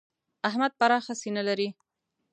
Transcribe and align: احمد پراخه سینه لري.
احمد 0.49 0.71
پراخه 0.79 1.13
سینه 1.21 1.41
لري. 1.47 1.69